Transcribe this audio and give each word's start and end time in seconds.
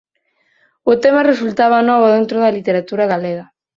O 0.91 0.93
tema 1.03 1.27
resultaba 1.31 1.85
novo 1.89 2.13
dentro 2.17 2.37
da 2.43 2.55
literatura 2.57 3.05
galega. 3.13 3.45